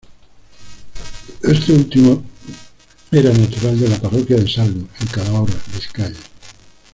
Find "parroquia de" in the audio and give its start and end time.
4.01-4.47